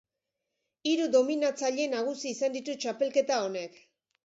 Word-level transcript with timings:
Hiru 0.91 1.05
dominatzaile 1.17 1.87
nagusi 1.93 2.33
izan 2.39 2.59
ditu 2.59 2.77
txapelketa 2.83 3.41
honek. 3.47 3.81